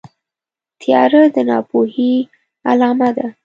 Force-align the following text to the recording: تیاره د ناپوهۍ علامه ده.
تیاره 0.81 1.21
د 1.35 1.37
ناپوهۍ 1.49 2.13
علامه 2.69 3.09
ده. 3.17 3.27